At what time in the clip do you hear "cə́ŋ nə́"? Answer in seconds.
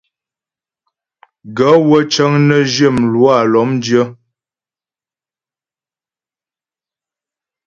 2.13-2.61